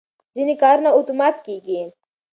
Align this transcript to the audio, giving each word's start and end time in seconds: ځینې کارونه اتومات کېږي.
ځینې 0.35 0.55
کارونه 0.63 0.89
اتومات 0.97 1.35
کېږي. 1.45 1.79